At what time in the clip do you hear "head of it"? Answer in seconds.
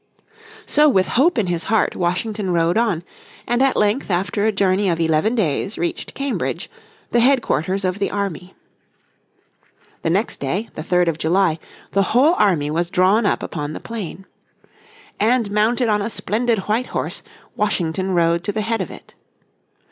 18.61-19.13